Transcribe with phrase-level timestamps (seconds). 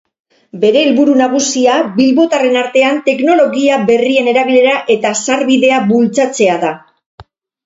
[0.61, 6.75] Bere helburu nagusia bilbotarren artean teknologia berrien erabilera eta sarbidea bultzatzea da.